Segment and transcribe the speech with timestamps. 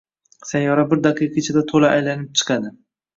[0.51, 2.73] Sayyora bir daqiqa ichida to‘la aylanib chiqadi